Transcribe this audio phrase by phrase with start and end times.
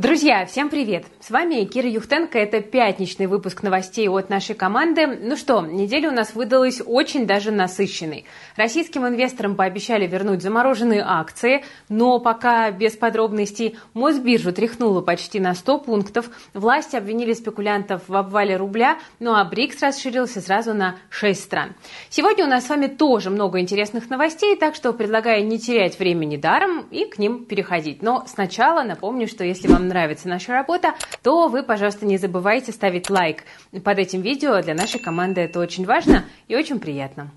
[0.00, 1.04] Друзья, всем привет!
[1.20, 2.38] С вами Кира Юхтенко.
[2.38, 5.06] Это пятничный выпуск новостей от нашей команды.
[5.06, 8.24] Ну что, неделя у нас выдалась очень даже насыщенной.
[8.56, 15.78] Российским инвесторам пообещали вернуть замороженные акции, но пока без подробностей Мосбиржу тряхнуло почти на 100
[15.80, 16.30] пунктов.
[16.54, 21.74] Власти обвинили спекулянтов в обвале рубля, ну а БРИКС расширился сразу на 6 стран.
[22.08, 26.38] Сегодня у нас с вами тоже много интересных новостей, так что предлагаю не терять времени
[26.38, 28.00] даром и к ним переходить.
[28.00, 33.10] Но сначала напомню, что если вам нравится наша работа, то вы, пожалуйста, не забывайте ставить
[33.10, 33.44] лайк
[33.84, 34.62] под этим видео.
[34.62, 37.30] Для нашей команды это очень важно и очень приятно.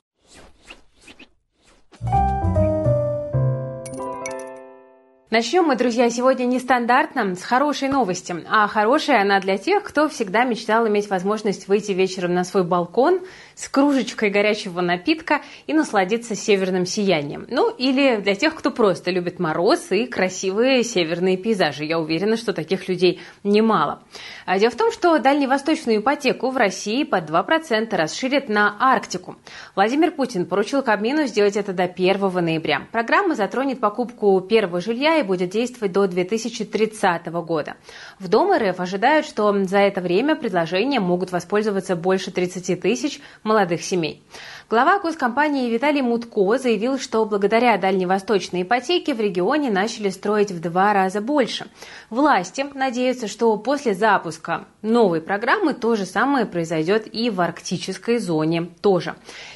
[5.34, 8.36] Начнем мы, друзья, сегодня нестандартно, с хорошей новости.
[8.48, 13.20] А хорошая она для тех, кто всегда мечтал иметь возможность выйти вечером на свой балкон
[13.56, 17.46] с кружечкой горячего напитка и насладиться северным сиянием.
[17.50, 21.86] Ну, или для тех, кто просто любит мороз и красивые северные пейзажи.
[21.86, 24.04] Я уверена, что таких людей немало.
[24.46, 29.36] А дело в том, что дальневосточную ипотеку в России под 2% расширят на Арктику.
[29.76, 32.88] Владимир Путин поручил Кабмину сделать это до 1 ноября.
[32.92, 37.76] Программа затронет покупку первого жилья и будет действовать до 2030 года.
[38.20, 43.84] В Дом РФ ожидают, что за это время предложением могут воспользоваться больше 30 тысяч молодых
[43.84, 44.22] семей.
[44.70, 50.94] Глава госкомпании Виталий Мутко заявил, что благодаря дальневосточной ипотеке в регионе начали строить в два
[50.94, 51.68] раза больше.
[52.10, 58.70] Власти надеются, что после запуска новой программы то же самое произойдет и в арктической зоне
[58.82, 59.16] тоже.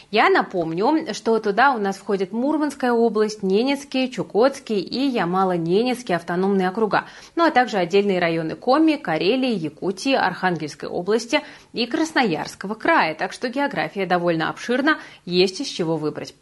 [0.09, 7.05] Я напомню, что туда у нас входит Мурманская область, Ненецкий, Чукотский и Ямало-Ненецкий автономные округа,
[7.35, 11.41] ну а также отдельные районы Коми, Карелии, Якутии, Архангельской области
[11.73, 16.35] и Красноярского края, так что география довольно обширна, есть из чего выбрать.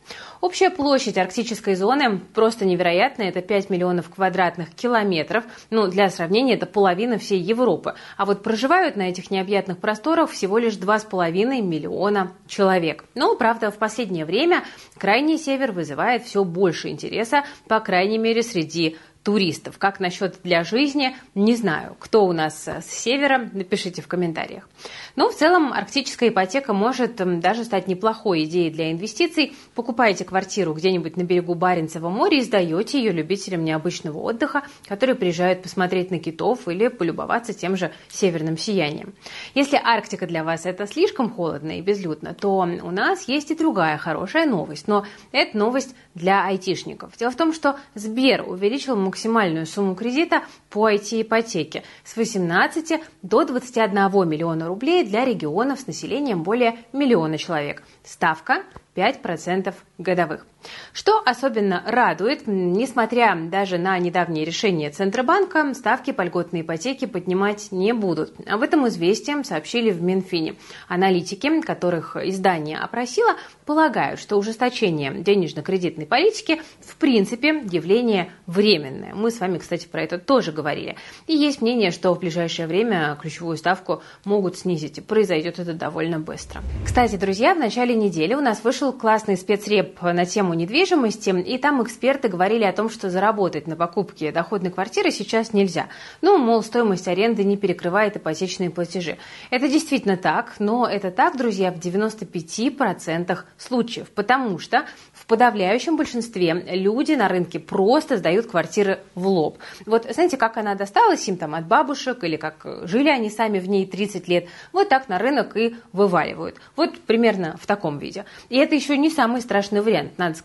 [0.45, 6.67] Общая площадь арктической зоны просто невероятная, это 5 миллионов квадратных километров, ну для сравнения это
[6.67, 13.05] половина всей Европы, а вот проживают на этих необъятных просторах всего лишь 2,5 миллиона человек.
[13.15, 14.65] Но, правда, Правда, в последнее время
[14.97, 19.79] крайний север вызывает все больше интереса, по крайней мере, среди туристов.
[19.79, 21.95] Как насчет для жизни, не знаю.
[21.99, 24.69] Кто у нас с севера, напишите в комментариях.
[25.15, 29.55] Но в целом арктическая ипотека может даже стать неплохой идеей для инвестиций.
[29.73, 35.61] Покупаете квартиру где-нибудь на берегу Баренцева моря и сдаете ее любителям необычного отдыха, которые приезжают
[35.61, 39.13] посмотреть на китов или полюбоваться тем же северным сиянием.
[39.53, 43.97] Если Арктика для вас это слишком холодно и безлюдно, то у нас есть и другая
[43.97, 44.89] хорошая новость.
[44.89, 47.15] Но это новость для айтишников.
[47.17, 54.27] Дело в том, что Сбер увеличил максимальную сумму кредита по IT-ипотеке с 18 до 21
[54.27, 57.83] миллиона рублей для регионов с населением более миллиона человек.
[58.03, 58.63] Ставка
[58.95, 60.45] 5% годовых.
[60.93, 67.93] Что особенно радует, несмотря даже на недавнее решение Центробанка, ставки по льготной ипотеке поднимать не
[67.93, 68.33] будут.
[68.47, 70.55] Об этом известием сообщили в Минфине.
[70.87, 79.13] Аналитики, которых издание опросило, полагают, что ужесточение денежно-кредитной политики в принципе явление временное.
[79.13, 80.95] Мы с вами, кстати, про это тоже говорили.
[81.27, 84.97] И есть мнение, что в ближайшее время ключевую ставку могут снизить.
[84.97, 86.63] И произойдет это довольно быстро.
[86.83, 91.83] Кстати, друзья, в начале недели у нас вышел классный спецреп на тему недвижимости, и там
[91.83, 95.87] эксперты говорили о том, что заработать на покупке доходной квартиры сейчас нельзя.
[96.21, 99.17] Ну, мол, стоимость аренды не перекрывает ипотечные платежи.
[99.49, 106.53] Это действительно так, но это так, друзья, в 95% случаев, потому что в подавляющем большинстве
[106.53, 109.57] люди на рынке просто сдают квартиры в лоб.
[109.85, 113.67] Вот знаете, как она досталась им там от бабушек или как жили они сами в
[113.67, 116.57] ней 30 лет, вот так на рынок и вываливают.
[116.75, 118.25] Вот примерно в таком виде.
[118.49, 120.44] И это еще не самый страшный вариант, надо сказать.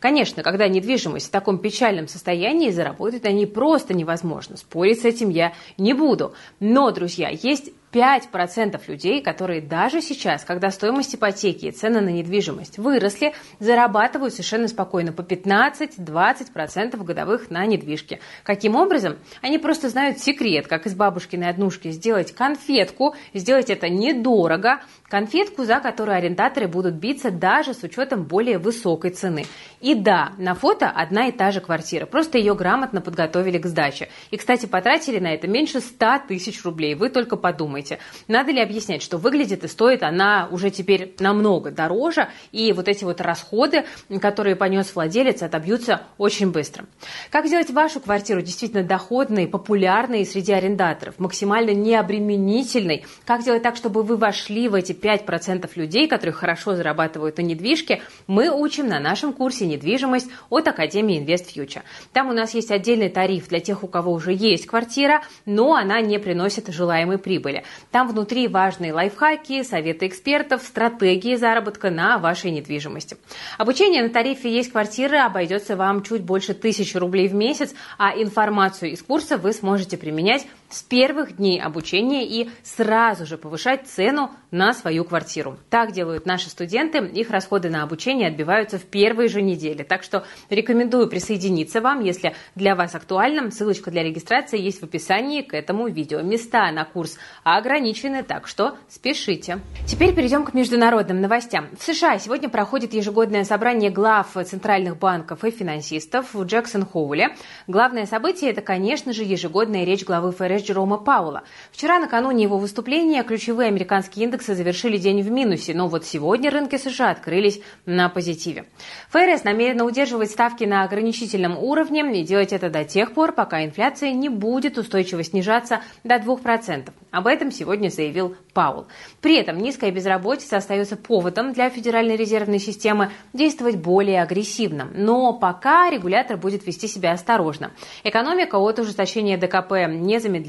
[0.00, 4.56] Конечно, когда недвижимость в таком печальном состоянии, заработать на ней просто невозможно.
[4.56, 6.34] Спорить с этим я не буду.
[6.60, 12.78] Но, друзья, есть 5% людей, которые даже сейчас, когда стоимость ипотеки и цены на недвижимость
[12.78, 18.20] выросли, зарабатывают совершенно спокойно по 15-20% годовых на недвижке.
[18.42, 19.16] Каким образом?
[19.40, 25.80] Они просто знают секрет, как из бабушкиной однушки сделать конфетку, сделать это недорого, конфетку, за
[25.80, 29.46] которую арендаторы будут биться даже с учетом более высокой цены.
[29.80, 34.08] И да, на фото одна и та же квартира, просто ее грамотно подготовили к сдаче.
[34.30, 39.02] И, кстати, потратили на это меньше 100 тысяч рублей, вы только подумайте надо ли объяснять,
[39.02, 43.84] что выглядит и стоит она уже теперь намного дороже, и вот эти вот расходы,
[44.20, 46.84] которые понес владелец, отобьются очень быстро.
[47.30, 53.06] Как сделать вашу квартиру действительно доходной, популярной среди арендаторов, максимально необременительной?
[53.24, 58.02] Как сделать так, чтобы вы вошли в эти 5% людей, которые хорошо зарабатывают на недвижке?
[58.26, 61.82] Мы учим на нашем курсе «Недвижимость» от Академии Invest Future.
[62.12, 66.00] Там у нас есть отдельный тариф для тех, у кого уже есть квартира, но она
[66.00, 67.64] не приносит желаемой прибыли.
[67.90, 73.16] Там внутри важные лайфхаки, советы экспертов, стратегии заработка на вашей недвижимости.
[73.56, 78.92] Обучение на тарифе «Есть квартира» обойдется вам чуть больше тысячи рублей в месяц, а информацию
[78.92, 84.72] из курса вы сможете применять с первых дней обучения и сразу же повышать цену на
[84.72, 85.58] свою квартиру.
[85.70, 89.82] Так делают наши студенты, их расходы на обучение отбиваются в первые же недели.
[89.82, 93.50] Так что рекомендую присоединиться вам, если для вас актуально.
[93.50, 96.20] Ссылочка для регистрации есть в описании к этому видео.
[96.20, 99.60] Места на курс ограничены, так что спешите.
[99.86, 101.68] Теперь перейдем к международным новостям.
[101.78, 107.36] В США сегодня проходит ежегодное собрание глав центральных банков и финансистов в Джексон-Хоуле.
[107.66, 111.42] Главное событие– это, конечно же, ежегодная речь главы ФРС ФРС Джерома Паула.
[111.72, 116.76] Вчера, накануне его выступления, ключевые американские индексы завершили день в минусе, но вот сегодня рынки
[116.76, 118.66] США открылись на позитиве.
[119.10, 124.12] ФРС намерена удерживать ставки на ограничительном уровне и делать это до тех пор, пока инфляция
[124.12, 126.90] не будет устойчиво снижаться до 2%.
[127.10, 128.86] Об этом сегодня заявил Паул.
[129.22, 134.88] При этом низкая безработица остается поводом для Федеральной резервной системы действовать более агрессивно.
[134.94, 137.70] Но пока регулятор будет вести себя осторожно.
[138.04, 140.47] Экономика от ужесточения ДКП не замедляется,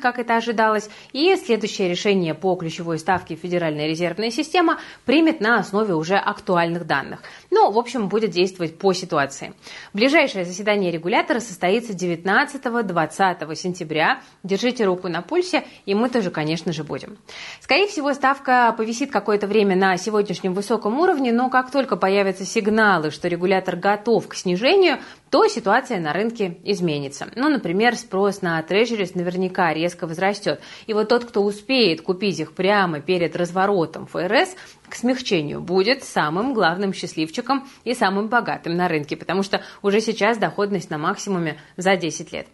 [0.00, 5.94] как это ожидалось, и следующее решение по ключевой ставке Федеральная резервная система примет на основе
[5.94, 7.20] уже актуальных данных.
[7.50, 9.54] Ну, в общем, будет действовать по ситуации.
[9.92, 14.20] Ближайшее заседание регулятора состоится 19-20 сентября.
[14.42, 17.18] Держите руку на пульсе и мы тоже, конечно же, будем.
[17.60, 23.10] Скорее всего, ставка повисит какое-то время на сегодняшнем высоком уровне, но как только появятся сигналы,
[23.10, 24.98] что регулятор готов к снижению,
[25.34, 27.28] то ситуация на рынке изменится.
[27.34, 30.60] Ну, например, спрос на трежерис наверняка резко возрастет.
[30.86, 34.54] И вот тот, кто успеет купить их прямо перед разворотом ФРС,
[34.88, 40.38] к смягчению будет самым главным счастливчиком и самым богатым на рынке, потому что уже сейчас
[40.38, 42.46] доходность на максимуме за 10 лет.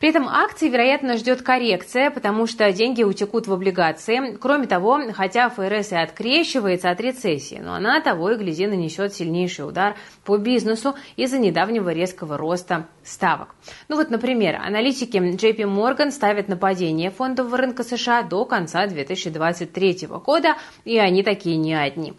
[0.00, 4.36] При этом акции, вероятно, ждет коррекция, потому что деньги утекут в облигации.
[4.40, 9.66] Кроме того, хотя ФРС и открещивается от рецессии, но она того и гляди нанесет сильнейший
[9.66, 13.54] удар по бизнесу из-за недавнего резкого роста ставок.
[13.88, 20.06] Ну вот, например, аналитики JP Morgan ставят на падение фондового рынка США до конца 2023
[20.24, 22.14] года, и они такие не одни.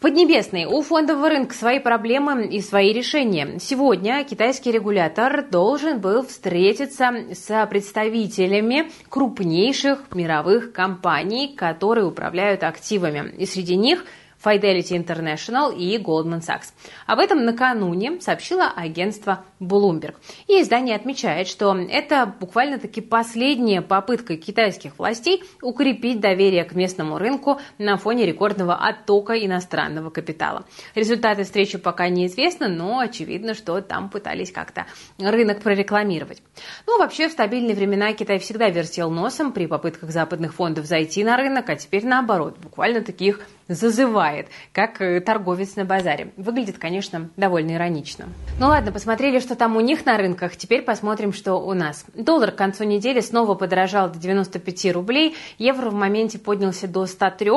[0.00, 3.58] В Поднебесной у фондового рынка свои проблемы и свои решения.
[3.60, 13.34] Сегодня китайский регулятор должен был встретиться с представителями крупнейших мировых компаний, которые управляют активами.
[13.36, 14.06] И среди них–
[14.42, 16.72] Fidelity International и Goldman Sachs.
[17.06, 20.14] Об этом накануне сообщило агентство Bloomberg.
[20.46, 27.60] И издание отмечает, что это буквально-таки последняя попытка китайских властей укрепить доверие к местному рынку
[27.78, 30.64] на фоне рекордного оттока иностранного капитала.
[30.94, 34.86] Результаты встречи пока неизвестны, но очевидно, что там пытались как-то
[35.18, 36.42] рынок прорекламировать.
[36.86, 41.36] Ну, вообще, в стабильные времена Китай всегда вертел носом при попытках западных фондов зайти на
[41.36, 43.40] рынок, а теперь наоборот, буквально таких
[43.70, 46.32] зазывает, как э, торговец на базаре.
[46.36, 48.26] Выглядит, конечно, довольно иронично.
[48.58, 52.04] Ну ладно, посмотрели, что там у них на рынках, теперь посмотрим, что у нас.
[52.14, 57.50] Доллар к концу недели снова подорожал до 95 рублей, евро в моменте поднялся до 103.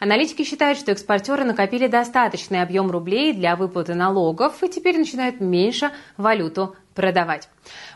[0.00, 5.90] Аналитики считают, что экспортеры накопили достаточный объем рублей для выплаты налогов и теперь начинают меньше
[6.16, 7.48] валюту продавать.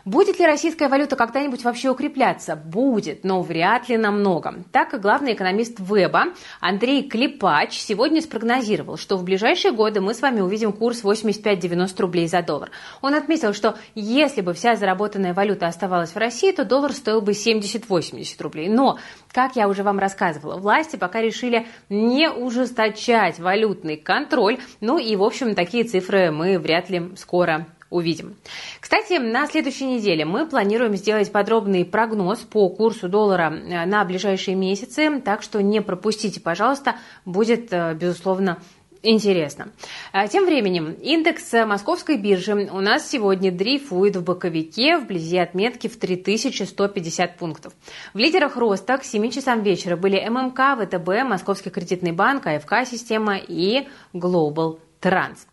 [0.05, 2.55] Будет ли российская валюта когда-нибудь вообще укрепляться?
[2.55, 4.63] Будет, но вряд ли намного.
[4.71, 6.27] Так как главный экономист Веба
[6.61, 12.27] Андрей Клепач сегодня спрогнозировал, что в ближайшие годы мы с вами увидим курс 85-90 рублей
[12.27, 12.71] за доллар.
[13.01, 17.33] Он отметил, что если бы вся заработанная валюта оставалась в России, то доллар стоил бы
[17.33, 18.69] 70-80 рублей.
[18.69, 18.99] Но,
[19.33, 24.59] как я уже вам рассказывала, власти пока решили не ужесточать валютный контроль.
[24.79, 28.35] Ну и, в общем, такие цифры мы вряд ли скоро увидим.
[28.79, 34.55] Кстати, на следующей неделе мы планируем сделать подробный прогноз по курсу доллара э, на ближайшие
[34.55, 36.95] месяцы, так что не пропустите, пожалуйста,
[37.25, 38.57] будет, э, безусловно,
[39.03, 39.67] интересно.
[40.11, 45.97] А тем временем индекс московской биржи у нас сегодня дрейфует в боковике вблизи отметки в
[45.97, 47.73] 3150 пунктов.
[48.13, 53.87] В лидерах роста к 7 часам вечера были ММК, ВТБ, Московский кредитный банк, АФК-система и
[54.13, 55.45] Global Транс.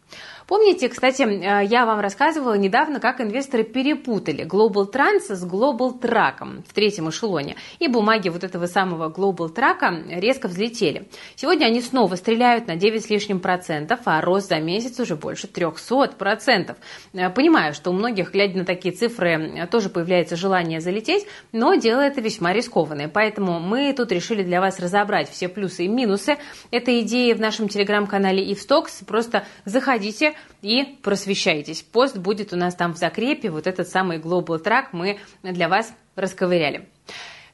[0.50, 6.64] Помните, кстати, э, я вам рассказывала недавно, как инвесторы перепутали Global Trans с Global Track
[6.66, 7.54] в третьем эшелоне.
[7.78, 11.07] И бумаги вот этого самого Global Track резко взлетели.
[11.37, 15.47] Сегодня они снова стреляют на 9 с лишним процентов, а рост за месяц уже больше
[15.47, 16.78] 300 процентов.
[17.12, 22.00] Э, понимаю, что у многих, глядя на такие цифры, тоже появляется желание залететь, но дело
[22.00, 23.07] это весьма рискованное.
[23.07, 26.38] Поэтому мы тут решили для вас разобрать все плюсы и минусы
[26.73, 29.04] этой идеи в нашем телеграм-канале Ивстокс.
[29.07, 31.82] Просто заходите и просвещайтесь.
[31.82, 33.50] Пост будет у нас там в закрепе.
[33.50, 36.88] Вот этот самый Global Track мы для вас расковыряли.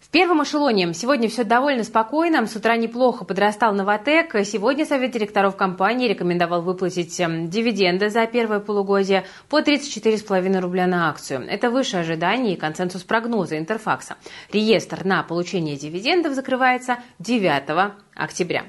[0.06, 2.46] В первом эшелоне сегодня все довольно спокойно.
[2.46, 4.36] С утра неплохо подрастал Новотек.
[4.46, 11.10] Сегодня Совет директоров компании рекомендовал выплатить эм, дивиденды за первое полугодие по 34,5 рубля на
[11.10, 11.44] акцию.
[11.48, 14.14] Это выше ожиданий и консенсус прогноза Интерфакса.
[14.52, 18.66] Реестр на получение дивидендов закрывается 9 октября.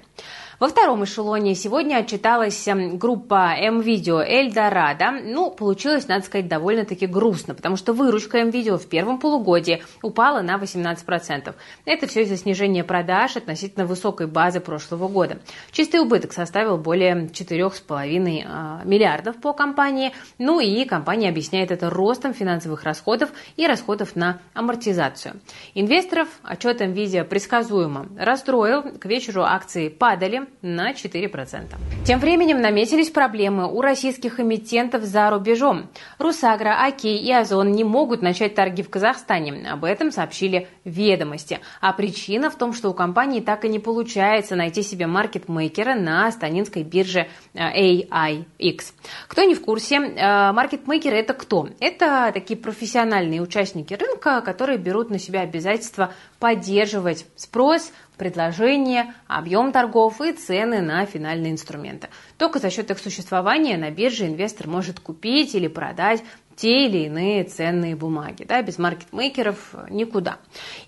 [0.59, 5.11] Во втором эшелоне сегодня отчиталась эм, группа М-Видео Эльдорадо.
[5.11, 10.55] Ну, получилось, надо сказать, довольно-таки грустно, потому что выручка М-Видео в первом полугодии упала на
[10.55, 11.53] 18%.
[11.85, 15.37] Это все из-за снижения продаж относительно высокой базы прошлого года.
[15.71, 20.11] Чистый убыток составил более 4,5 а, миллиардов по компании.
[20.39, 25.39] Ну и компания объясняет это ростом финансовых расходов и расходов на амортизацию.
[25.75, 28.81] Инвесторов отчет М-Видео предсказуемо расстроил.
[28.81, 31.75] К вечеру акции падали на 4%.
[32.05, 35.89] Тем временем наметились проблемы у российских эмитентов за рубежом.
[36.19, 39.69] Русагра, Окей и Озон не могут начать торги в Казахстане.
[39.69, 41.59] Об этом сообщили ведомости.
[41.81, 46.31] А причина в том, что у компании так и не получается найти себе маркетмейкера на
[46.31, 48.79] станинской бирже э, AIX.
[49.27, 51.69] Кто не в курсе, э, маркетмейкеры это кто?
[51.79, 60.21] Это такие профессиональные участники рынка, которые берут на себя обязательства поддерживать спрос, предложение, объем торгов
[60.21, 62.09] и цены на финальные инструменты.
[62.37, 66.23] Только за счет их существования на бирже инвестор может купить или продать
[66.57, 68.43] те или иные ценные бумаги.
[68.43, 70.39] Да, без маркетмейкеров никуда.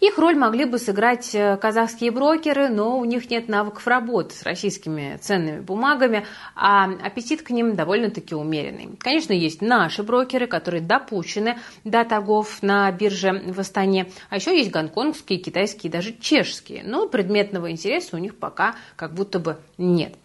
[0.02, 4.44] Их роль могли бы сыграть э, казахские брокеры, но у них нет навыков работы с
[4.44, 8.90] российскими ценными бумагами, а аппетит к ним довольно-таки умеренный.
[8.98, 14.72] Конечно, есть наши брокеры, которые допущены до торгов на бирже в Астане, а еще есть
[14.72, 20.16] гонконгские, китайские, даже чешские, но предметного интереса у них пока как будто бы нет.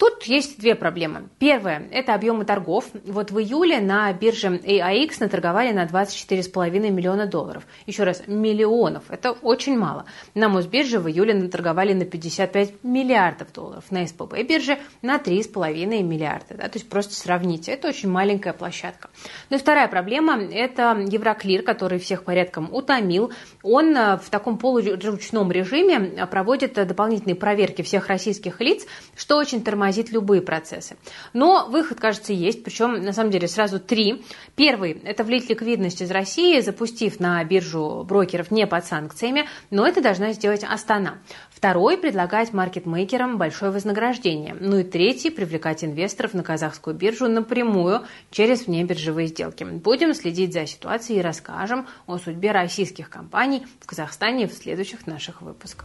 [0.00, 1.28] Тут есть две проблемы.
[1.38, 2.86] Первая– это объемы торгов.
[3.04, 7.66] Вот в июле на бирже AIX наторговали на 24,5 миллиона долларов.
[7.84, 9.04] Еще раз, миллионов.
[9.10, 10.06] Это очень мало.
[10.34, 13.84] На Мосбирже в июле наторговали на 55 миллиардов долларов.
[13.90, 16.54] На СПБ бирже на 3,5 миллиарда.
[16.54, 16.68] Да?
[16.70, 17.72] То есть просто сравните.
[17.72, 19.10] Это очень маленькая площадка.
[19.50, 23.32] Ну и вторая проблема– это Евроклир, который всех порядком утомил.
[23.62, 29.89] Он э, в таком полуручном режиме проводит дополнительные проверки всех российских лиц, что очень тормозит
[29.90, 30.96] тормозит любые процессы.
[31.32, 34.24] Но выход, кажется, есть, причем на самом деле сразу три.
[34.56, 40.00] Первый– это влить ликвидность из России, запустив на биржу брокеров не под санкциями, но это
[40.00, 41.18] должна сделать Астана.
[41.60, 44.56] Второй– предлагать маркетмейкерам большое вознаграждение.
[44.58, 48.00] Ну и третий– привлекать инвесторов на казахскую биржу напрямую
[48.30, 49.64] через внебиржевые сделки.
[49.64, 55.42] Будем следить за ситуацией и расскажем о судьбе российских компаний в Казахстане в следующих наших
[55.42, 55.84] выпусках.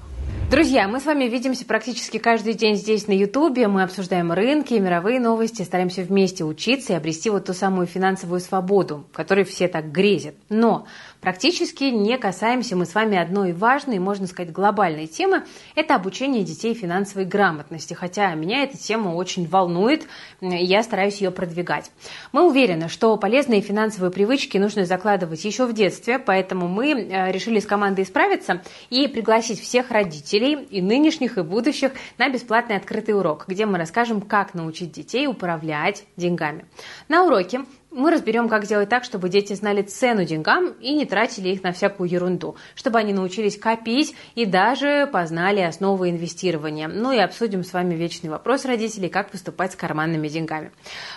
[0.49, 3.67] Друзья, мы с вами видимся практически каждый день здесь на Ютубе.
[3.67, 9.05] Мы обсуждаем рынки, мировые новости, стараемся вместе учиться и обрести вот ту самую финансовую свободу,
[9.11, 10.35] которой все так грезят.
[10.47, 10.85] Но
[11.19, 15.43] практически не касаемся мы с вами одной важной, можно сказать, глобальной темы.
[15.73, 17.93] Это обучение детей финансовой грамотности.
[17.93, 20.07] Хотя меня эта тема очень волнует,
[20.41, 21.91] и я стараюсь ее продвигать.
[22.31, 27.59] Мы уверены, что полезные финансовые привычки нужно закладывать еще в детстве, поэтому мы э, решили
[27.59, 33.45] с командой исправиться и пригласить всех родителей, и нынешних, и будущих, на бесплатный открытый урок,
[33.47, 36.65] где мы расскажем, как научить детей управлять деньгами.
[37.07, 37.61] На уроке
[37.95, 41.71] мы разберем, как сделать так, чтобы дети знали цену деньгам и не тратили их на
[41.71, 46.89] всякую ерунду, чтобы они научились копить и даже познали основы инвестирования.
[46.89, 50.71] Ну и обсудим с вами вечный вопрос родителей, как поступать с карманными деньгами.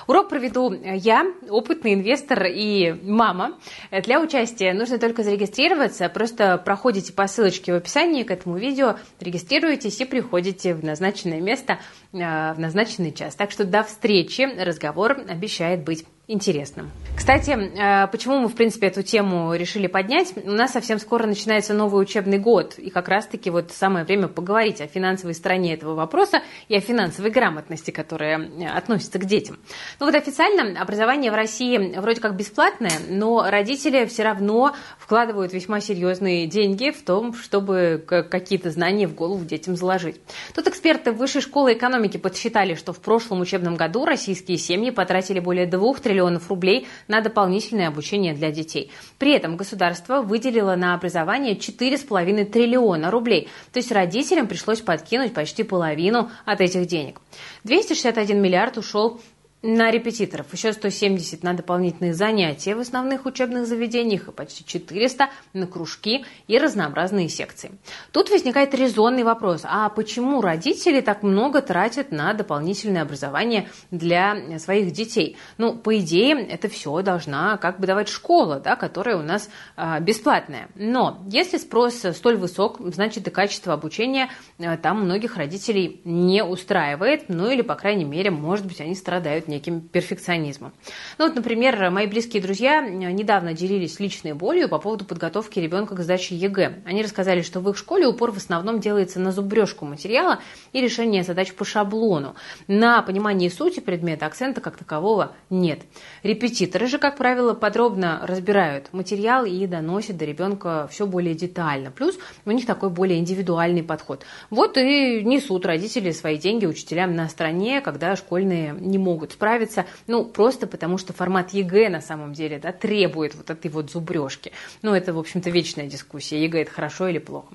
[0.07, 3.59] Урок проведу я, опытный инвестор и мама.
[3.91, 10.01] Для участия нужно только зарегистрироваться, просто проходите по ссылочке в описании к этому видео, регистрируетесь
[10.01, 11.81] и приходите в назначенное место
[12.13, 13.35] э, в назначенный час.
[13.35, 16.91] Так что до встречи, разговор обещает быть интересным.
[17.17, 20.35] Кстати, э, почему мы, в принципе, эту тему решили поднять?
[20.37, 24.81] У нас совсем скоро начинается новый учебный год, и как раз-таки вот самое время поговорить
[24.83, 29.59] о финансовой стороне этого вопроса и о финансовой грамотности, которая э, относится к детям.
[29.99, 35.81] Ну вот официально образование в России вроде как бесплатное, но родители все равно вкладывают весьма
[35.81, 40.21] серьезные деньги в том, чтобы какие-то знания в голову детям заложить.
[40.55, 45.67] Тут эксперты Высшей школы экономики подсчитали, что в прошлом учебном году российские семьи потратили более
[45.67, 48.91] 2 триллионов миллионов рублей на дополнительное обучение для детей.
[49.19, 53.49] При этом государство выделило на образование 4,5 триллиона рублей.
[53.73, 57.21] То есть родителям пришлось подкинуть почти половину от этих денег.
[57.65, 59.21] 261 миллиард ушел
[59.63, 65.67] на репетиторов, еще 170 на дополнительные занятия в основных учебных заведениях и почти 400 на
[65.67, 67.73] кружки и разнообразные секции.
[68.13, 74.93] Тут возникает резонный вопрос, а почему родители так много тратят на дополнительное образование для своих
[74.93, 75.37] детей?
[75.57, 79.99] Ну, по идее, это все должна как бы давать школа, да, которая у нас а,
[79.99, 80.69] бесплатная.
[80.77, 87.25] Но если спрос столь высок, значит и качество обучения а, там многих родителей не устраивает,
[87.29, 90.73] ну или, по крайней мере, может быть, они страдают неким перфекционизмом.
[91.19, 95.97] Ну вот, например, мои близкие друзья э, недавно делились личной болью по поводу подготовки ребенка
[95.97, 96.83] к сдаче ЕГЭ.
[96.85, 100.41] Они рассказали, что в их школе упор в основном делается на зубрежку материала
[100.73, 102.35] и решение задач по шаблону.
[102.67, 105.81] На понимании сути предмета акцента как такового нет.
[106.23, 111.91] Репетиторы же, как правило, подробно разбирают материал и доносят до ребенка все более детально.
[111.91, 114.25] Плюс у них такой более индивидуальный подход.
[114.51, 120.25] Вот и несут родители свои деньги учителям на стороне, когда школьные не могут справиться, ну,
[120.25, 124.51] просто потому что формат ЕГЭ на самом деле, да, требует вот этой вот зубрежки.
[124.83, 127.55] Ну, это, в общем-то, вечная дискуссия, ЕГЭ это хорошо или плохо.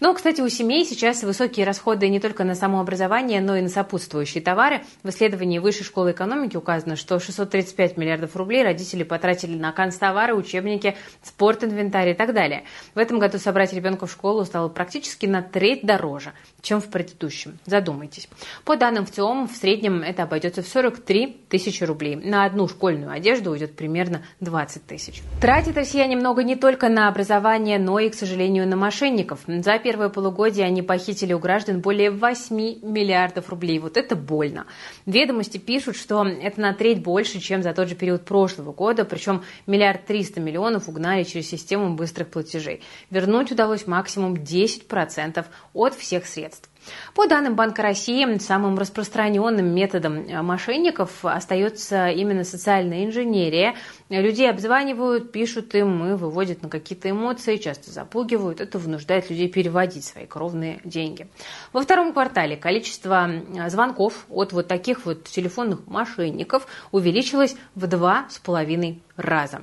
[0.00, 4.42] Но, кстати, у семей сейчас высокие расходы не только на самообразование, но и на сопутствующие
[4.42, 4.80] товары.
[5.02, 10.96] В исследовании Высшей школы экономики указано, что 635 миллиардов рублей родители потратили на канцтовары, учебники,
[11.22, 12.64] спорт, инвентарь и так далее.
[12.94, 16.32] В этом году собрать ребенка в школу стало практически на треть дороже,
[16.62, 17.58] чем в предыдущем.
[17.66, 18.30] Задумайтесь.
[18.64, 22.14] По данным ВТИОМ, в среднем это обойдется в 43 3 тысячи рублей.
[22.14, 25.22] На одну школьную одежду уйдет примерно 20 тысяч.
[25.40, 29.40] Тратят россияне много не только на образование, но и, к сожалению, на мошенников.
[29.46, 33.80] За первое полугодие они похитили у граждан более 8 миллиардов рублей.
[33.80, 34.66] Вот это больно.
[35.06, 39.42] Ведомости пишут, что это на треть больше, чем за тот же период прошлого года, причем
[39.66, 42.82] миллиард триста миллионов угнали через систему быстрых платежей.
[43.10, 46.68] Вернуть удалось максимум 10% от всех средств.
[47.14, 53.74] По данным Банка России, самым распространенным методом э, мошенников остается именно социальная инженерия.
[54.08, 58.60] Людей обзванивают, пишут им и выводят на какие-то эмоции, часто запугивают.
[58.60, 61.28] Это вынуждает людей переводить свои кровные деньги.
[61.72, 68.26] Во втором квартале количество э, звонков от вот таких вот телефонных мошенников увеличилось в два
[68.30, 69.62] с половиной раза.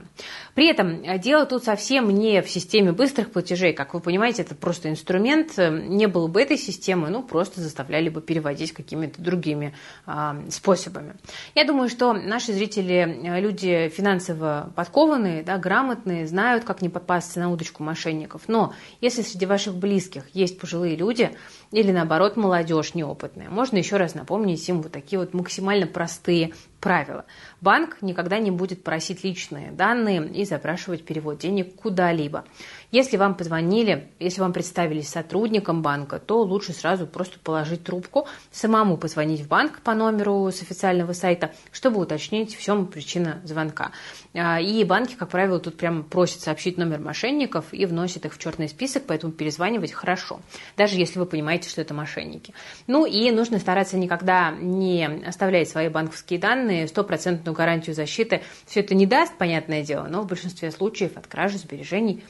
[0.53, 3.73] При этом э, дело тут совсем не в системе быстрых платежей.
[3.73, 5.57] Как вы понимаете, это просто инструмент.
[5.57, 9.73] Не было бы этой системы, ну, просто заставляли бы переводить какими-то другими
[10.05, 11.15] а, способами.
[11.55, 17.39] Я думаю, что наши зрители, э, люди финансово подкованные, да, грамотные, знают, как не попасться
[17.39, 18.43] на удочку мошенников.
[18.47, 21.31] Но если среди ваших близких есть пожилые люди
[21.71, 26.51] или, наоборот, молодежь неопытная, можно еще раз напомнить им вот такие вот максимально простые
[26.85, 27.25] правило.
[27.61, 32.45] Банк никогда не будет просить личные данные и запрашивать перевод денег куда-либо.
[32.91, 38.97] Если вам позвонили, если вам представились сотрудником банка, то лучше сразу просто положить трубку, самому
[38.97, 43.91] позвонить в банк по номеру с официального сайта, чтобы уточнить, в чем причина звонка.
[44.33, 48.39] А, и банки, как правило, тут прямо просят сообщить номер мошенников и вносят их в
[48.39, 50.39] черный список, поэтому перезванивать хорошо,
[50.77, 52.53] даже если вы понимаете, что это мошенники.
[52.87, 58.41] Ну и нужно стараться никогда не оставлять свои банковские данные, стопроцентную гарантию защиты.
[58.65, 62.23] Все это не даст, понятное дело, но в большинстве случаев от кражи сбережений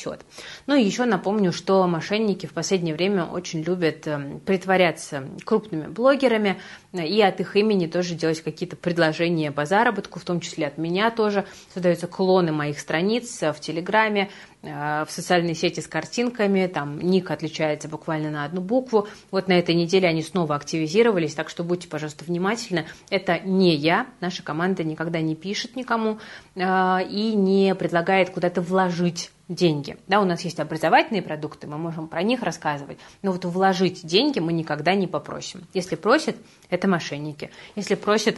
[0.00, 0.24] спасет.
[0.66, 6.58] Ну и еще напомню, что мошенники в последнее время очень любят эм, притворяться крупными блогерами
[6.92, 11.10] и от их имени тоже делать какие-то предложения по заработку, в том числе от меня
[11.10, 14.30] тоже создаются клоны моих страниц в Телеграме,
[14.62, 19.08] э, в социальной сети с картинками, там ник отличается буквально на одну букву.
[19.30, 22.86] Вот на этой неделе они снова активизировались, так что будьте, пожалуйста, внимательны.
[23.10, 26.18] Это не я, наша команда никогда не пишет никому
[26.54, 29.98] э, и не предлагает куда-то вложить деньги.
[30.06, 34.38] Да, у нас есть образовательные продукты, мы можем про них рассказывать, но вот вложить деньги
[34.38, 35.66] мы никогда не попросим.
[35.74, 36.36] Если просят,
[36.70, 37.50] это мошенники.
[37.74, 38.36] Если просят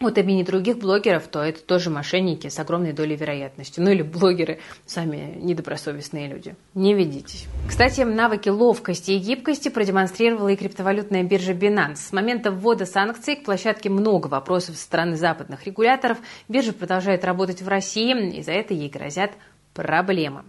[0.00, 3.80] от имени других блогеров, то это тоже мошенники с огромной долей вероятности.
[3.80, 6.54] Ну или блогеры, сами недобросовестные люди.
[6.74, 7.46] Не ведитесь.
[7.68, 11.96] Кстати, навыки ловкости и гибкости продемонстрировала и криптовалютная биржа Binance.
[11.96, 16.18] С момента ввода санкций к площадке много вопросов со стороны западных регуляторов.
[16.48, 19.32] Биржа продолжает работать в России, и за это ей грозят
[19.78, 20.44] проблема.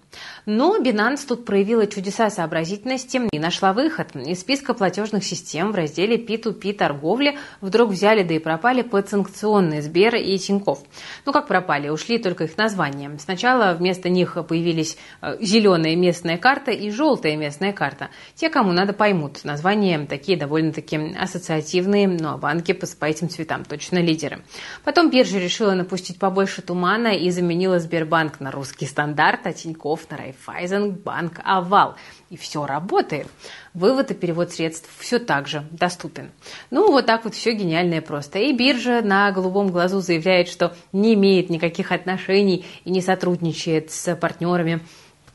[0.48, 4.16] Но Binance тут проявила чудеса сообразительности и нашла выход.
[4.16, 10.16] Из списка платежных систем в разделе P2P торговли вдруг взяли да и пропали подсанкционные Сбер
[10.16, 10.80] и Тинькофф.
[11.26, 11.90] Ну как пропали?
[11.90, 13.12] Ушли только их названия.
[13.20, 18.10] Сначала вместо них появились э, зеленая местная карта и желтая местная карта.
[18.34, 19.44] Те, кому надо, поймут.
[19.44, 24.42] Названия такие довольно-таки ассоциативные, ну а банки по, по этим цветам точно лидеры.
[24.84, 30.10] Потом биржа решила напустить побольше тумана и заменила Сбербанк на русский стандарт стандарт, а Тинькофф
[30.12, 31.96] на Райфайзен, банк Овал.
[32.30, 33.28] И все работает.
[33.74, 36.30] Вывод и перевод средств все так же доступен.
[36.70, 38.40] Ну, вот так вот все гениальное просто.
[38.40, 44.16] И биржа на голубом глазу заявляет, что не имеет никаких отношений и не сотрудничает с
[44.16, 44.82] партнерами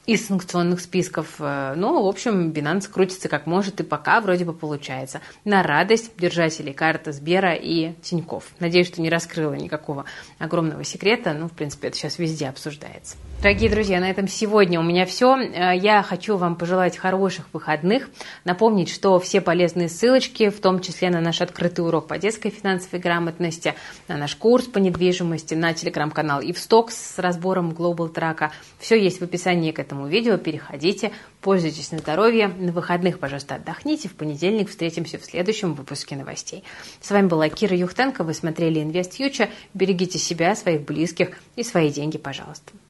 [0.06, 1.36] из санкционных списков.
[1.38, 5.20] Э, ну, в общем, Binance крутится как может, и пока вроде бы получается.
[5.44, 8.44] На радость держателей карты Сбера и Тиньков.
[8.60, 10.04] Надеюсь, что не раскрыла никакого
[10.38, 11.32] огромного секрета.
[11.32, 13.16] Ну, в принципе, это сейчас везде обсуждается.
[13.44, 15.36] Дорогие друзья, на этом сегодня у меня все.
[15.36, 18.08] Э, я хочу вам пожелать хороших выходных.
[18.44, 23.00] Напомнить, что все полезные ссылочки, в том числе на наш открытый урок по детской финансовой
[23.00, 23.74] грамотности,
[24.08, 29.24] на наш курс по недвижимости, на телеграм-канал Ивстокс с разбором Global Track, все есть в
[29.24, 30.38] описании к этому видео.
[30.38, 32.48] Переходите, пользуйтесь на здоровье.
[32.48, 34.08] На выходных, пожалуйста, отдохните.
[34.08, 36.64] В понедельник встретимся в следующем выпуске новостей.
[37.02, 38.24] С вами была Кира Юхтенко.
[38.24, 39.50] Вы смотрели Invest Future.
[39.74, 42.72] Берегите себя, своих близких и свои деньги, пожалуйста.